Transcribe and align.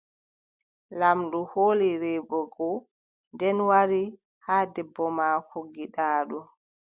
Laamɗo 0.99 1.39
hooli 1.51 1.89
rewɓe 2.01 2.39
go, 2.53 2.69
nden 3.33 3.57
wari 3.69 4.01
haa 4.45 4.63
debbo 4.73 5.03
maako 5.17 5.57
giɗaaɗo. 5.73 6.39